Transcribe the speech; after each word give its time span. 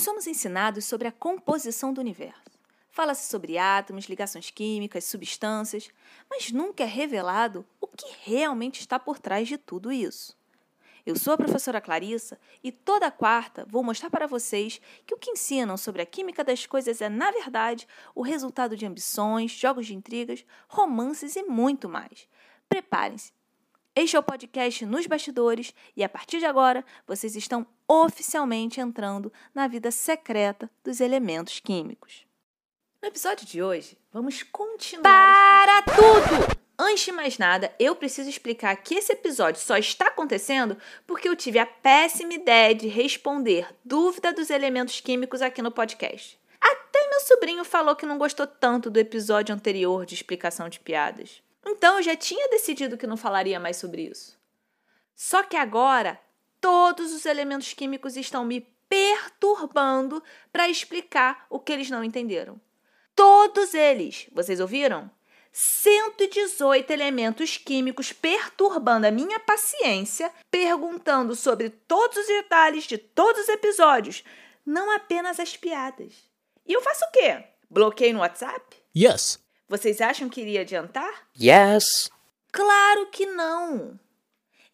Nós 0.00 0.04
somos 0.06 0.26
ensinados 0.26 0.86
sobre 0.86 1.06
a 1.08 1.12
composição 1.12 1.92
do 1.92 2.00
universo. 2.00 2.40
Fala-se 2.90 3.28
sobre 3.28 3.58
átomos, 3.58 4.06
ligações 4.06 4.50
químicas, 4.50 5.04
substâncias, 5.04 5.90
mas 6.30 6.50
nunca 6.50 6.84
é 6.84 6.86
revelado 6.86 7.66
o 7.78 7.86
que 7.86 8.06
realmente 8.22 8.80
está 8.80 8.98
por 8.98 9.18
trás 9.18 9.46
de 9.46 9.58
tudo 9.58 9.92
isso. 9.92 10.34
Eu 11.04 11.16
sou 11.16 11.34
a 11.34 11.36
professora 11.36 11.82
Clarissa 11.82 12.40
e 12.64 12.72
toda 12.72 13.10
quarta 13.10 13.66
vou 13.68 13.84
mostrar 13.84 14.08
para 14.08 14.26
vocês 14.26 14.80
que 15.04 15.12
o 15.12 15.18
que 15.18 15.32
ensinam 15.32 15.76
sobre 15.76 16.00
a 16.00 16.06
química 16.06 16.42
das 16.42 16.64
coisas 16.64 17.02
é, 17.02 17.10
na 17.10 17.30
verdade, 17.30 17.86
o 18.14 18.22
resultado 18.22 18.78
de 18.78 18.86
ambições, 18.86 19.50
jogos 19.50 19.86
de 19.86 19.94
intrigas, 19.94 20.46
romances 20.66 21.36
e 21.36 21.42
muito 21.42 21.90
mais. 21.90 22.26
Preparem-se. 22.70 23.32
Este 24.02 24.16
é 24.16 24.18
o 24.18 24.22
podcast 24.22 24.86
Nos 24.86 25.06
Bastidores 25.06 25.74
e 25.94 26.02
a 26.02 26.08
partir 26.08 26.38
de 26.38 26.46
agora 26.46 26.82
vocês 27.06 27.36
estão 27.36 27.66
oficialmente 27.86 28.80
entrando 28.80 29.30
na 29.54 29.68
vida 29.68 29.90
secreta 29.90 30.70
dos 30.82 31.02
elementos 31.02 31.60
químicos. 31.60 32.24
No 33.02 33.08
episódio 33.08 33.46
de 33.46 33.62
hoje, 33.62 33.98
vamos 34.10 34.42
continuar. 34.42 35.02
Para 35.02 35.82
tudo! 35.82 36.60
Antes 36.78 37.04
de 37.04 37.12
mais 37.12 37.36
nada, 37.36 37.74
eu 37.78 37.94
preciso 37.94 38.30
explicar 38.30 38.74
que 38.76 38.94
esse 38.94 39.12
episódio 39.12 39.60
só 39.60 39.76
está 39.76 40.06
acontecendo 40.06 40.78
porque 41.06 41.28
eu 41.28 41.36
tive 41.36 41.58
a 41.58 41.66
péssima 41.66 42.32
ideia 42.32 42.74
de 42.74 42.88
responder 42.88 43.68
dúvida 43.84 44.32
dos 44.32 44.48
elementos 44.48 44.98
químicos 45.00 45.42
aqui 45.42 45.60
no 45.60 45.70
podcast. 45.70 46.40
Até 46.58 47.06
meu 47.10 47.20
sobrinho 47.20 47.64
falou 47.66 47.94
que 47.94 48.06
não 48.06 48.16
gostou 48.16 48.46
tanto 48.46 48.88
do 48.88 48.98
episódio 48.98 49.54
anterior 49.54 50.06
de 50.06 50.14
explicação 50.14 50.70
de 50.70 50.80
piadas. 50.80 51.42
Então 51.64 51.96
eu 51.96 52.02
já 52.02 52.16
tinha 52.16 52.48
decidido 52.48 52.96
que 52.96 53.06
não 53.06 53.16
falaria 53.16 53.60
mais 53.60 53.76
sobre 53.76 54.02
isso. 54.02 54.38
Só 55.14 55.42
que 55.42 55.56
agora 55.56 56.20
todos 56.60 57.12
os 57.12 57.26
elementos 57.26 57.72
químicos 57.74 58.16
estão 58.16 58.44
me 58.44 58.60
perturbando 58.88 60.22
para 60.52 60.68
explicar 60.68 61.46
o 61.48 61.60
que 61.60 61.72
eles 61.72 61.90
não 61.90 62.02
entenderam. 62.02 62.60
Todos 63.14 63.74
eles, 63.74 64.26
vocês 64.32 64.60
ouviram? 64.60 65.10
118 65.52 66.90
elementos 66.90 67.56
químicos 67.56 68.12
perturbando 68.12 69.06
a 69.06 69.10
minha 69.10 69.38
paciência, 69.40 70.32
perguntando 70.50 71.34
sobre 71.34 71.70
todos 71.70 72.16
os 72.16 72.26
detalhes 72.26 72.84
de 72.84 72.98
todos 72.98 73.42
os 73.42 73.48
episódios, 73.48 74.24
não 74.64 74.90
apenas 74.94 75.40
as 75.40 75.56
piadas. 75.56 76.14
E 76.66 76.72
eu 76.72 76.80
faço 76.82 77.04
o 77.04 77.10
quê? 77.10 77.44
Bloqueio 77.68 78.14
no 78.14 78.20
WhatsApp? 78.20 78.76
Yes. 78.96 79.38
Vocês 79.70 80.00
acham 80.00 80.28
que 80.28 80.40
iria 80.40 80.62
adiantar? 80.62 81.28
Yes. 81.40 82.10
Claro 82.50 83.06
que 83.06 83.24
não! 83.24 83.96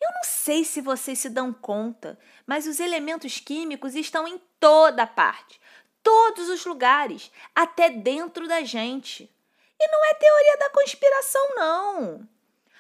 Eu 0.01 0.11
não 0.15 0.25
sei 0.25 0.65
se 0.65 0.81
vocês 0.81 1.19
se 1.19 1.29
dão 1.29 1.53
conta, 1.53 2.19
mas 2.47 2.67
os 2.67 2.81
elementos 2.81 3.39
químicos 3.39 3.95
estão 3.95 4.27
em 4.27 4.41
toda 4.59 5.07
parte, 5.07 5.61
todos 6.03 6.49
os 6.49 6.65
lugares, 6.65 7.31
até 7.55 7.91
dentro 7.91 8.49
da 8.49 8.65
gente. 8.65 9.31
E 9.79 9.87
não 9.87 10.03
é 10.07 10.15
teoria 10.15 10.57
da 10.61 10.71
conspiração, 10.71 11.47
não. 11.55 12.29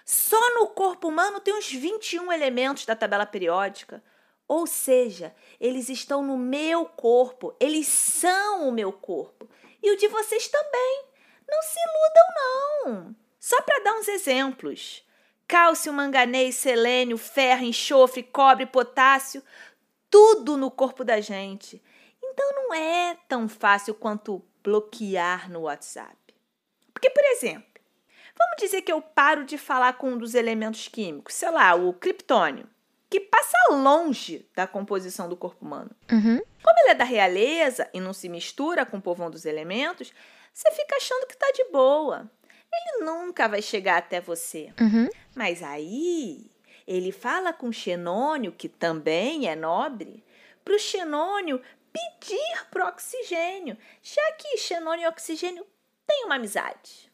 Só 0.02 0.54
no 0.54 0.68
corpo 0.68 1.08
humano 1.08 1.38
tem 1.38 1.52
uns 1.52 1.70
21 1.70 2.32
elementos 2.32 2.86
da 2.86 2.96
tabela 2.96 3.26
periódica. 3.26 4.02
Ou 4.48 4.66
seja, 4.66 5.36
eles 5.60 5.90
estão 5.90 6.22
no 6.22 6.38
meu 6.38 6.86
corpo, 6.86 7.54
eles 7.60 7.86
são 7.86 8.66
o 8.66 8.72
meu 8.72 8.90
corpo. 8.90 9.46
E 9.82 9.90
o 9.90 9.98
de 9.98 10.08
vocês 10.08 10.48
também. 10.48 11.05
Não 11.48 11.62
se 11.62 11.78
iludam, 11.78 12.34
não. 12.84 13.16
Só 13.38 13.60
para 13.62 13.82
dar 13.82 13.94
uns 13.94 14.08
exemplos: 14.08 15.04
cálcio, 15.46 15.92
manganês, 15.92 16.56
selênio, 16.56 17.16
ferro, 17.16 17.64
enxofre, 17.64 18.22
cobre, 18.22 18.66
potássio, 18.66 19.42
tudo 20.10 20.56
no 20.56 20.70
corpo 20.70 21.04
da 21.04 21.20
gente. 21.20 21.82
Então 22.22 22.52
não 22.54 22.74
é 22.74 23.16
tão 23.28 23.48
fácil 23.48 23.94
quanto 23.94 24.44
bloquear 24.62 25.50
no 25.50 25.60
WhatsApp. 25.62 26.16
Porque, 26.92 27.10
por 27.10 27.24
exemplo, 27.24 27.80
vamos 28.36 28.56
dizer 28.58 28.82
que 28.82 28.92
eu 28.92 29.00
paro 29.00 29.44
de 29.44 29.56
falar 29.56 29.92
com 29.94 30.10
um 30.10 30.18
dos 30.18 30.34
elementos 30.34 30.88
químicos, 30.88 31.34
sei 31.34 31.50
lá, 31.50 31.74
o 31.74 31.92
criptônio, 31.92 32.68
que 33.08 33.20
passa 33.20 33.56
longe 33.70 34.48
da 34.54 34.66
composição 34.66 35.28
do 35.28 35.36
corpo 35.36 35.64
humano. 35.64 35.90
Uhum. 36.10 36.40
Como 36.62 36.80
ele 36.80 36.90
é 36.90 36.94
da 36.94 37.04
realeza 37.04 37.88
e 37.94 38.00
não 38.00 38.12
se 38.12 38.28
mistura 38.28 38.84
com 38.84 38.96
o 38.96 39.02
povão 39.02 39.30
dos 39.30 39.44
elementos, 39.44 40.12
você 40.56 40.72
fica 40.72 40.96
achando 40.96 41.26
que 41.26 41.36
tá 41.36 41.50
de 41.54 41.64
boa. 41.64 42.30
Ele 42.72 43.04
nunca 43.04 43.46
vai 43.46 43.60
chegar 43.60 43.98
até 43.98 44.22
você. 44.22 44.72
Uhum. 44.80 45.06
Mas 45.34 45.62
aí 45.62 46.50
ele 46.88 47.12
fala 47.12 47.52
com 47.52 47.70
Xenônio, 47.70 48.50
que 48.52 48.66
também 48.66 49.50
é 49.50 49.54
nobre, 49.54 50.24
para 50.64 50.74
o 50.74 50.78
Xenônio 50.78 51.60
pedir 51.92 52.66
pro 52.70 52.86
oxigênio, 52.86 53.76
já 54.02 54.32
que 54.32 54.56
Xenônio 54.56 55.04
e 55.04 55.08
oxigênio 55.08 55.66
tem 56.06 56.24
uma 56.24 56.36
amizade. 56.36 57.12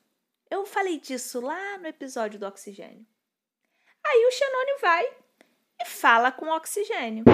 Eu 0.49 0.65
falei 0.65 1.01
disso 1.01 1.41
lá 1.41 1.79
no 1.79 1.89
episódio 1.89 2.39
do 2.39 2.47
oxigênio. 2.47 3.05
Aí 4.05 4.25
o 4.25 4.31
Xenônio 4.31 4.79
vai 4.81 5.11
e 5.81 5.85
fala 5.85 6.31
com 6.31 6.47
o 6.47 6.55
oxigênio. 6.55 7.25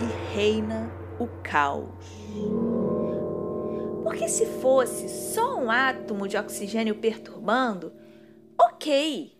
E 0.00 0.34
reina 0.34 0.90
o 1.20 1.28
caos. 1.42 2.19
Porque 4.02 4.28
se 4.28 4.46
fosse 4.60 5.08
só 5.08 5.56
um 5.56 5.70
átomo 5.70 6.26
de 6.26 6.36
oxigênio 6.36 6.94
perturbando, 6.96 7.92
ok. 8.58 9.36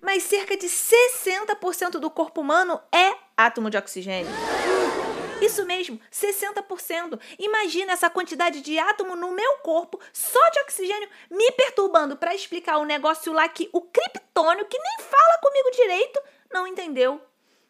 Mas 0.00 0.22
cerca 0.22 0.56
de 0.56 0.66
60% 0.66 1.98
do 1.98 2.10
corpo 2.10 2.40
humano 2.40 2.80
é 2.92 3.14
átomo 3.36 3.70
de 3.70 3.76
oxigênio. 3.76 4.30
Isso 5.40 5.66
mesmo, 5.66 6.00
60%. 6.12 7.20
Imagina 7.38 7.92
essa 7.92 8.08
quantidade 8.08 8.60
de 8.60 8.78
átomo 8.78 9.16
no 9.16 9.32
meu 9.32 9.58
corpo, 9.58 10.00
só 10.12 10.40
de 10.50 10.60
oxigênio, 10.60 11.08
me 11.30 11.50
perturbando 11.52 12.16
para 12.16 12.34
explicar 12.34 12.78
o 12.78 12.84
negócio 12.84 13.32
lá 13.32 13.48
que 13.48 13.68
o 13.72 13.80
criptônio, 13.80 14.66
que 14.66 14.78
nem 14.78 14.98
fala 15.00 15.38
comigo 15.42 15.70
direito, 15.72 16.20
não 16.52 16.66
entendeu. 16.66 17.20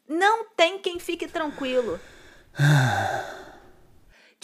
Não 0.06 0.44
tem 0.50 0.78
quem 0.78 0.98
fique 0.98 1.26
tranquilo. 1.26 1.98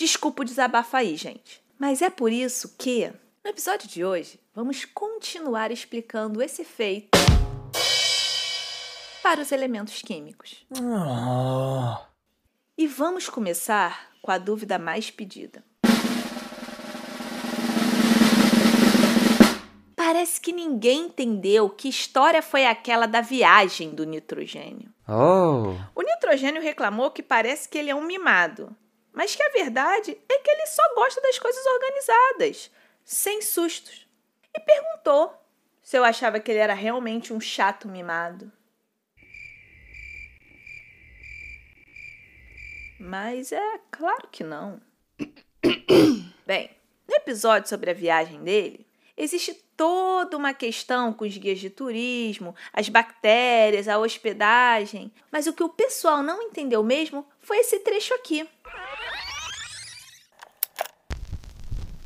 Desculpa 0.00 0.40
o 0.40 0.46
desabafo 0.46 0.96
aí, 0.96 1.14
gente. 1.14 1.62
Mas 1.78 2.00
é 2.00 2.08
por 2.08 2.32
isso 2.32 2.74
que, 2.78 3.12
no 3.44 3.50
episódio 3.50 3.86
de 3.86 4.02
hoje, 4.02 4.40
vamos 4.54 4.86
continuar 4.86 5.70
explicando 5.70 6.42
esse 6.42 6.62
efeito 6.62 7.10
para 9.22 9.42
os 9.42 9.52
elementos 9.52 10.00
químicos. 10.00 10.64
Oh. 10.70 12.02
E 12.78 12.86
vamos 12.86 13.28
começar 13.28 14.08
com 14.22 14.30
a 14.30 14.38
dúvida 14.38 14.78
mais 14.78 15.10
pedida. 15.10 15.62
Parece 19.94 20.40
que 20.40 20.50
ninguém 20.50 21.08
entendeu 21.08 21.68
que 21.68 21.90
história 21.90 22.40
foi 22.40 22.64
aquela 22.64 23.04
da 23.04 23.20
viagem 23.20 23.90
do 23.90 24.04
nitrogênio. 24.06 24.90
Oh. 25.06 25.74
O 25.94 26.00
nitrogênio 26.00 26.62
reclamou 26.62 27.10
que 27.10 27.22
parece 27.22 27.68
que 27.68 27.76
ele 27.76 27.90
é 27.90 27.94
um 27.94 28.06
mimado, 28.06 28.74
mas 29.12 29.34
que 29.34 29.42
a 29.42 29.50
verdade 29.50 30.18
é 30.28 30.38
que 30.38 30.50
ele 30.50 30.66
só 30.66 30.82
gosta 30.94 31.20
das 31.20 31.38
coisas 31.38 31.64
organizadas, 31.66 32.70
sem 33.04 33.42
sustos. 33.42 34.06
E 34.54 34.60
perguntou 34.60 35.34
se 35.82 35.96
eu 35.96 36.04
achava 36.04 36.38
que 36.38 36.50
ele 36.50 36.60
era 36.60 36.74
realmente 36.74 37.32
um 37.32 37.40
chato 37.40 37.88
mimado. 37.88 38.50
Mas 42.98 43.50
é 43.50 43.80
claro 43.90 44.28
que 44.30 44.44
não. 44.44 44.80
Bem, 46.46 46.70
no 47.08 47.14
episódio 47.16 47.68
sobre 47.68 47.90
a 47.90 47.94
viagem 47.94 48.44
dele, 48.44 48.86
existe 49.16 49.54
toda 49.76 50.36
uma 50.36 50.52
questão 50.52 51.12
com 51.12 51.24
os 51.24 51.36
guias 51.36 51.58
de 51.58 51.70
turismo, 51.70 52.54
as 52.72 52.88
bactérias, 52.88 53.88
a 53.88 53.98
hospedagem, 53.98 55.10
mas 55.32 55.46
o 55.46 55.52
que 55.54 55.62
o 55.62 55.70
pessoal 55.70 56.22
não 56.22 56.42
entendeu 56.42 56.82
mesmo 56.82 57.26
foi 57.40 57.58
esse 57.60 57.80
trecho 57.80 58.12
aqui. 58.12 58.46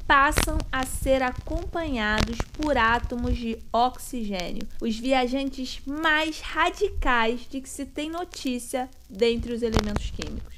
Passam 0.07 0.59
a 0.71 0.85
ser 0.85 1.23
acompanhados 1.23 2.37
por 2.53 2.77
átomos 2.77 3.37
de 3.39 3.59
oxigênio, 3.73 4.69
os 4.81 4.99
viajantes 4.99 5.81
mais 5.87 6.41
radicais 6.41 7.49
de 7.49 7.61
que 7.63 7.69
se 7.69 7.87
tem 7.87 8.11
notícia 8.11 8.91
dentre 9.09 9.55
os 9.55 9.63
elementos 9.63 10.11
químicos. 10.11 10.55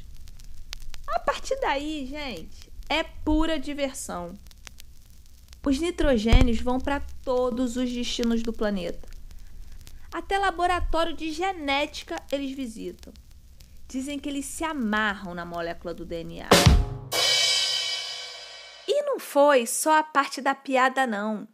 A 1.07 1.21
partir 1.21 1.57
daí, 1.61 2.07
gente, 2.07 2.73
é 2.89 3.05
pura 3.05 3.59
diversão. 3.59 4.37
Os 5.65 5.79
nitrogênios 5.79 6.61
vão 6.61 6.81
para 6.81 7.01
todos 7.25 7.77
os 7.77 7.91
destinos 7.91 8.43
do 8.43 8.53
planeta. 8.53 9.09
Até 10.13 10.39
laboratório 10.39 11.15
de 11.15 11.31
genética 11.31 12.21
eles 12.33 12.57
visitam. 12.57 13.13
Dizem 13.89 14.19
que 14.19 14.29
eles 14.29 14.47
se 14.47 14.65
amarram 14.65 15.35
na 15.35 15.45
molécula 15.45 15.95
do 15.95 16.05
DNA. 16.05 16.49
Não 19.37 19.43
foi 19.43 19.67
só 19.67 19.99
a 19.99 20.03
parte 20.03 20.41
da 20.41 20.55
piada, 20.55 21.07
não. 21.07 21.47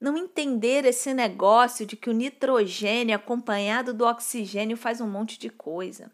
Não 0.00 0.16
entender 0.16 0.84
esse 0.84 1.14
negócio 1.14 1.86
de 1.86 1.96
que 1.96 2.10
o 2.10 2.12
nitrogênio 2.12 3.14
acompanhado 3.14 3.94
do 3.94 4.04
oxigênio 4.04 4.76
faz 4.76 5.00
um 5.00 5.06
monte 5.06 5.38
de 5.38 5.48
coisa. 5.48 6.10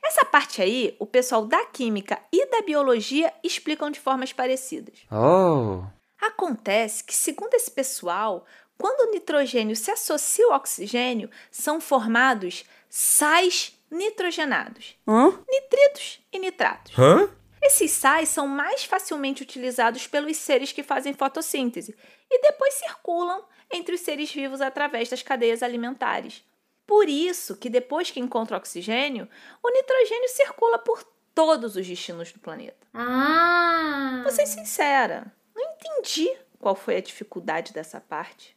Essa 0.00 0.24
parte 0.24 0.62
aí, 0.62 0.94
o 1.00 1.06
pessoal 1.06 1.44
da 1.44 1.64
química 1.66 2.20
e 2.32 2.46
da 2.46 2.62
biologia 2.62 3.34
explicam 3.42 3.90
de 3.90 3.98
formas 3.98 4.32
parecidas. 4.32 5.00
Oh. 5.10 5.82
Acontece 6.24 7.02
que, 7.02 7.16
segundo 7.16 7.54
esse 7.54 7.72
pessoal, 7.72 8.46
quando 8.78 9.08
o 9.08 9.10
nitrogênio 9.10 9.74
se 9.74 9.90
associa 9.90 10.46
ao 10.46 10.52
oxigênio, 10.52 11.28
são 11.50 11.80
formados 11.80 12.64
sais 12.88 13.76
nitrogenados, 13.90 14.94
Hã? 15.04 15.36
nitritos 15.48 16.20
e 16.32 16.38
nitratos. 16.38 16.96
Hã? 16.96 17.28
Esses 17.62 17.92
sais 17.92 18.28
são 18.28 18.48
mais 18.48 18.84
facilmente 18.84 19.42
utilizados 19.42 20.08
pelos 20.08 20.36
seres 20.36 20.72
que 20.72 20.82
fazem 20.82 21.14
fotossíntese 21.14 21.96
e 22.28 22.42
depois 22.42 22.74
circulam 22.74 23.44
entre 23.70 23.94
os 23.94 24.00
seres 24.00 24.32
vivos 24.32 24.60
através 24.60 25.08
das 25.08 25.22
cadeias 25.22 25.62
alimentares. 25.62 26.44
Por 26.84 27.08
isso 27.08 27.56
que 27.56 27.70
depois 27.70 28.10
que 28.10 28.18
encontra 28.18 28.56
oxigênio, 28.56 29.28
o 29.62 29.70
nitrogênio 29.70 30.28
circula 30.28 30.78
por 30.78 31.04
todos 31.32 31.76
os 31.76 31.86
destinos 31.86 32.32
do 32.32 32.40
planeta. 32.40 32.84
Ah! 32.92 34.20
Vou 34.24 34.32
ser 34.32 34.46
sincera, 34.46 35.32
não 35.54 35.62
entendi 35.62 36.36
qual 36.58 36.74
foi 36.74 36.96
a 36.96 37.00
dificuldade 37.00 37.72
dessa 37.72 38.00
parte. 38.00 38.56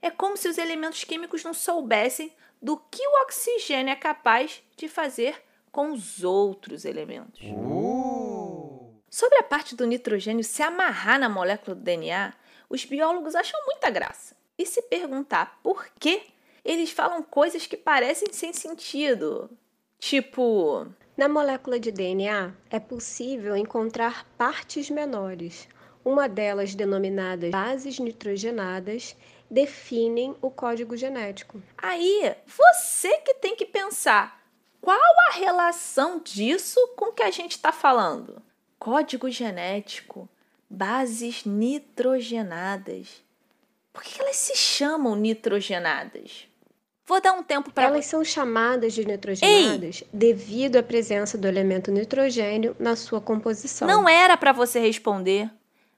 É 0.00 0.10
como 0.10 0.36
se 0.36 0.48
os 0.48 0.56
elementos 0.56 1.04
químicos 1.04 1.44
não 1.44 1.52
soubessem 1.52 2.32
do 2.60 2.76
que 2.76 3.06
o 3.06 3.22
oxigênio 3.22 3.92
é 3.92 3.96
capaz 3.96 4.62
de 4.76 4.88
fazer 4.88 5.42
com 5.70 5.92
os 5.92 6.24
outros 6.24 6.84
elementos. 6.86 7.40
Sobre 9.10 9.38
a 9.38 9.42
parte 9.42 9.74
do 9.74 9.86
nitrogênio 9.86 10.44
se 10.44 10.62
amarrar 10.62 11.18
na 11.18 11.28
molécula 11.28 11.74
do 11.74 11.82
DNA, 11.82 12.32
os 12.68 12.84
biólogos 12.84 13.34
acham 13.34 13.58
muita 13.64 13.90
graça. 13.90 14.36
E 14.58 14.66
se 14.66 14.82
perguntar 14.82 15.58
por 15.62 15.88
quê, 15.98 16.22
eles 16.64 16.90
falam 16.90 17.22
coisas 17.22 17.66
que 17.66 17.76
parecem 17.76 18.32
sem 18.32 18.52
sentido. 18.52 19.50
Tipo, 19.98 20.86
Na 21.16 21.28
molécula 21.28 21.80
de 21.80 21.90
DNA 21.90 22.52
é 22.68 22.78
possível 22.78 23.56
encontrar 23.56 24.26
partes 24.36 24.90
menores. 24.90 25.66
Uma 26.04 26.28
delas, 26.28 26.74
denominadas 26.74 27.50
bases 27.50 27.98
nitrogenadas, 27.98 29.16
definem 29.50 30.36
o 30.42 30.50
código 30.50 30.96
genético. 30.96 31.62
Aí, 31.78 32.34
você 32.46 33.16
que 33.18 33.34
tem 33.34 33.56
que 33.56 33.64
pensar 33.64 34.42
qual 34.80 34.98
a 35.30 35.32
relação 35.32 36.20
disso 36.20 36.78
com 36.96 37.06
o 37.06 37.12
que 37.12 37.22
a 37.22 37.30
gente 37.30 37.52
está 37.52 37.72
falando. 37.72 38.42
Código 38.78 39.30
genético, 39.30 40.28
bases 40.68 41.44
nitrogenadas. 41.44 43.22
Por 43.92 44.02
que 44.02 44.20
elas 44.20 44.36
se 44.36 44.56
chamam 44.56 45.16
nitrogenadas? 45.16 46.46
Vou 47.06 47.20
dar 47.20 47.32
um 47.32 47.42
tempo 47.42 47.72
para 47.72 47.84
Elas 47.84 48.06
são 48.06 48.24
chamadas 48.24 48.92
de 48.92 49.04
nitrogenadas 49.04 50.02
devido 50.12 50.76
à 50.76 50.82
presença 50.82 51.38
do 51.38 51.46
elemento 51.46 51.90
nitrogênio 51.90 52.76
na 52.78 52.96
sua 52.96 53.20
composição. 53.20 53.86
Não 53.86 54.08
era 54.08 54.36
para 54.36 54.52
você 54.52 54.80
responder. 54.80 55.48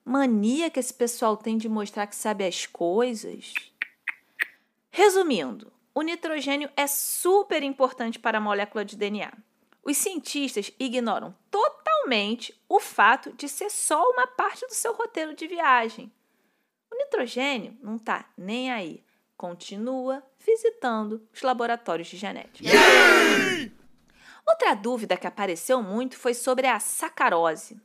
Mania 0.05 0.71
que 0.71 0.79
esse 0.79 0.93
pessoal 0.95 1.37
tem 1.37 1.57
de 1.57 1.69
mostrar 1.69 2.07
que 2.07 2.15
sabe 2.15 2.47
as 2.47 2.67
coisas. 2.67 3.53
Resumindo, 4.91 5.73
o 5.95 6.03
nitrogênio 6.03 6.71
é 6.77 6.87
super 6.87 7.63
importante 7.63 8.19
para 8.19 8.39
a 8.39 8.41
molécula 8.41 8.85
de 8.85 8.97
DNA. 8.97 9.33
Os 9.83 9.97
cientistas 9.97 10.71
ignoram 10.79 11.35
totalmente 11.51 11.88
o 12.69 12.81
fato 12.81 13.33
de 13.33 13.49
ser 13.49 13.71
só 13.71 14.03
uma 14.11 14.27
parte 14.27 14.67
do 14.67 14.75
seu 14.75 14.93
roteiro 14.93 15.35
de 15.35 15.47
viagem. 15.47 16.13
O 16.91 16.97
nitrogênio 16.97 17.77
não 17.83 17.97
está 17.97 18.25
nem 18.37 18.71
aí. 18.71 19.05
Continua 19.37 20.23
visitando 20.39 21.29
os 21.33 21.43
laboratórios 21.43 22.09
de 22.09 22.17
genética. 22.17 22.69
Outra 24.47 24.75
dúvida 24.75 25.17
que 25.17 25.27
apareceu 25.27 25.83
muito 25.83 26.17
foi 26.17 26.33
sobre 26.33 26.67
a 26.67 26.81
sacarose. 26.81 27.79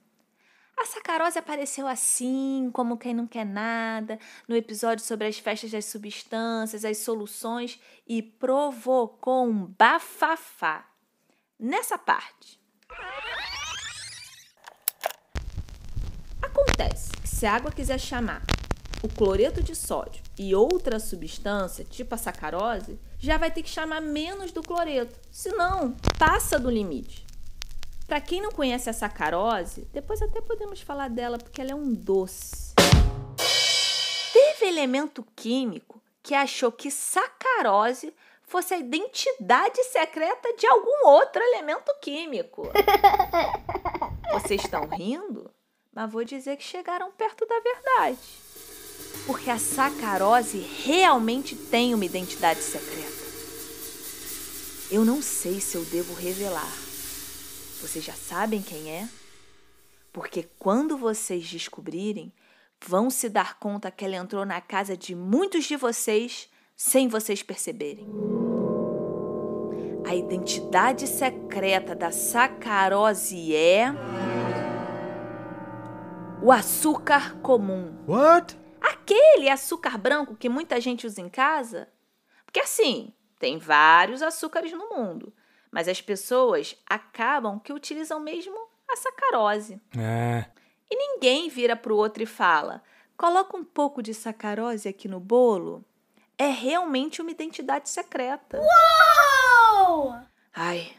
A 0.77 0.85
sacarose 0.85 1.37
apareceu 1.37 1.87
assim, 1.87 2.71
como 2.73 2.97
quem 2.97 3.13
não 3.13 3.27
quer 3.27 3.45
nada, 3.45 4.17
no 4.47 4.55
episódio 4.55 5.03
sobre 5.03 5.27
as 5.27 5.37
festas 5.37 5.71
das 5.71 5.85
substâncias, 5.85 6.83
as 6.83 6.97
soluções 6.97 7.79
e 8.07 8.23
provocou 8.23 9.45
um 9.45 9.65
bafafá. 9.77 10.87
Nessa 11.59 11.97
parte. 11.97 12.62
Acontece 16.63 17.11
que 17.21 17.27
se 17.27 17.45
a 17.45 17.55
água 17.55 17.71
quiser 17.71 17.99
chamar 17.99 18.41
o 19.03 19.09
cloreto 19.09 19.61
de 19.61 19.75
sódio 19.75 20.23
e 20.39 20.55
outra 20.55 20.97
substância, 20.97 21.83
tipo 21.83 22.15
a 22.15 22.17
sacarose, 22.17 22.97
já 23.19 23.37
vai 23.37 23.51
ter 23.51 23.63
que 23.63 23.69
chamar 23.69 23.99
menos 23.99 24.53
do 24.53 24.63
cloreto, 24.63 25.19
senão 25.29 25.93
passa 26.17 26.57
do 26.57 26.69
limite. 26.69 27.25
Para 28.07 28.21
quem 28.21 28.41
não 28.41 28.49
conhece 28.49 28.89
a 28.89 28.93
sacarose, 28.93 29.85
depois 29.91 30.21
até 30.21 30.39
podemos 30.39 30.79
falar 30.79 31.09
dela 31.09 31.37
porque 31.37 31.59
ela 31.59 31.71
é 31.71 31.75
um 31.75 31.93
doce. 31.93 32.73
Teve 34.31 34.65
elemento 34.65 35.25
químico 35.35 36.01
que 36.21 36.33
achou 36.33 36.71
que 36.71 36.89
sacarose 36.89 38.13
fosse 38.43 38.73
a 38.73 38.77
identidade 38.77 39.83
secreta 39.83 40.53
de 40.55 40.65
algum 40.65 41.07
outro 41.07 41.41
elemento 41.41 41.93
químico. 42.01 42.63
Vocês 44.31 44.63
estão 44.63 44.87
rindo? 44.87 45.42
Mas 45.93 46.11
vou 46.11 46.23
dizer 46.23 46.57
que 46.57 46.63
chegaram 46.63 47.11
perto 47.11 47.45
da 47.45 47.59
verdade. 47.59 48.19
Porque 49.25 49.49
a 49.49 49.59
sacarose 49.59 50.57
realmente 50.57 51.55
tem 51.55 51.93
uma 51.93 52.05
identidade 52.05 52.61
secreta. 52.61 53.23
Eu 54.91 55.05
não 55.05 55.21
sei 55.21 55.61
se 55.61 55.75
eu 55.75 55.85
devo 55.85 56.13
revelar. 56.13 56.71
Vocês 57.81 58.03
já 58.03 58.13
sabem 58.13 58.61
quem 58.61 58.91
é? 58.91 59.07
Porque 60.11 60.47
quando 60.59 60.97
vocês 60.97 61.47
descobrirem, 61.47 62.31
vão 62.85 63.09
se 63.09 63.29
dar 63.29 63.59
conta 63.59 63.91
que 63.91 64.05
ela 64.05 64.15
entrou 64.15 64.45
na 64.45 64.61
casa 64.61 64.95
de 64.95 65.15
muitos 65.15 65.65
de 65.65 65.75
vocês 65.75 66.49
sem 66.75 67.07
vocês 67.07 67.41
perceberem. 67.41 68.07
A 70.05 70.15
identidade 70.15 71.07
secreta 71.07 71.95
da 71.95 72.11
sacarose 72.11 73.55
é. 73.55 73.93
O 76.43 76.51
açúcar 76.51 77.37
comum. 77.37 77.95
What? 78.05 78.59
Aquele 78.81 79.49
açúcar 79.49 79.97
branco 79.97 80.35
que 80.35 80.49
muita 80.49 80.81
gente 80.81 81.07
usa 81.07 81.21
em 81.21 81.29
casa. 81.29 81.87
Porque 82.43 82.59
assim, 82.59 83.13
tem 83.39 83.57
vários 83.57 84.21
açúcares 84.21 84.73
no 84.73 84.89
mundo, 84.89 85.33
mas 85.71 85.87
as 85.87 86.01
pessoas 86.01 86.75
acabam 86.85 87.59
que 87.59 87.71
utilizam 87.71 88.19
mesmo 88.19 88.53
a 88.91 88.97
sacarose. 88.97 89.81
É. 89.97 90.43
E 90.91 90.93
ninguém 90.97 91.47
vira 91.47 91.77
para 91.77 91.93
o 91.93 91.95
outro 91.95 92.21
e 92.21 92.25
fala: 92.25 92.83
coloca 93.15 93.55
um 93.55 93.63
pouco 93.63 94.03
de 94.03 94.13
sacarose 94.13 94.89
aqui 94.89 95.07
no 95.07 95.21
bolo. 95.21 95.81
É 96.37 96.47
realmente 96.47 97.21
uma 97.21 97.31
identidade 97.31 97.87
secreta. 97.87 98.59
Ai, 100.53 100.91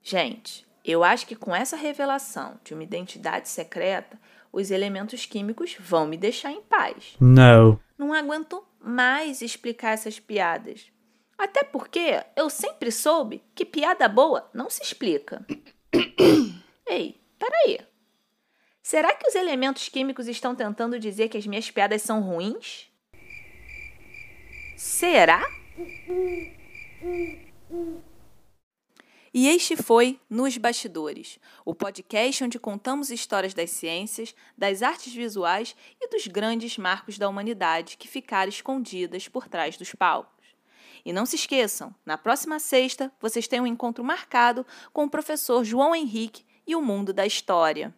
gente, 0.00 0.64
eu 0.84 1.02
acho 1.02 1.26
que 1.26 1.34
com 1.34 1.52
essa 1.52 1.76
revelação 1.76 2.60
de 2.62 2.72
uma 2.72 2.84
identidade 2.84 3.48
secreta, 3.48 4.16
os 4.52 4.70
elementos 4.70 5.26
químicos 5.26 5.76
vão 5.78 6.06
me 6.06 6.16
deixar 6.16 6.52
em 6.52 6.62
paz. 6.62 7.16
No. 7.20 7.80
Não 7.96 8.12
aguento 8.12 8.64
mais 8.80 9.42
explicar 9.42 9.92
essas 9.92 10.18
piadas. 10.18 10.90
Até 11.36 11.64
porque 11.64 12.22
eu 12.36 12.50
sempre 12.50 12.90
soube 12.92 13.42
que 13.54 13.64
piada 13.64 14.08
boa 14.08 14.50
não 14.52 14.68
se 14.68 14.82
explica. 14.82 15.46
Ei, 16.86 17.20
peraí. 17.38 17.80
Será 18.82 19.14
que 19.14 19.28
os 19.28 19.34
elementos 19.34 19.88
químicos 19.88 20.26
estão 20.26 20.54
tentando 20.54 20.98
dizer 20.98 21.28
que 21.28 21.38
as 21.38 21.46
minhas 21.46 21.70
piadas 21.70 22.02
são 22.02 22.20
ruins? 22.20 22.90
Será? 24.76 25.48
E 29.32 29.46
este 29.46 29.76
foi 29.76 30.18
Nos 30.28 30.56
Bastidores, 30.56 31.38
o 31.64 31.72
podcast 31.72 32.42
onde 32.42 32.58
contamos 32.58 33.12
histórias 33.12 33.54
das 33.54 33.70
ciências, 33.70 34.34
das 34.58 34.82
artes 34.82 35.14
visuais 35.14 35.76
e 36.00 36.08
dos 36.08 36.26
grandes 36.26 36.76
marcos 36.76 37.16
da 37.16 37.28
humanidade 37.28 37.96
que 37.96 38.08
ficaram 38.08 38.48
escondidas 38.48 39.28
por 39.28 39.46
trás 39.46 39.76
dos 39.76 39.94
palcos. 39.94 40.48
E 41.04 41.12
não 41.12 41.24
se 41.24 41.36
esqueçam, 41.36 41.94
na 42.04 42.18
próxima 42.18 42.58
sexta 42.58 43.12
vocês 43.20 43.46
têm 43.46 43.60
um 43.60 43.68
encontro 43.68 44.02
marcado 44.02 44.66
com 44.92 45.04
o 45.04 45.10
professor 45.10 45.62
João 45.62 45.94
Henrique 45.94 46.44
e 46.66 46.74
o 46.74 46.82
mundo 46.82 47.12
da 47.12 47.24
história. 47.24 47.94